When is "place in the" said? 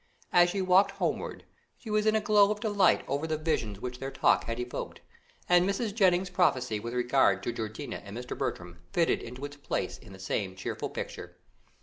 9.57-10.17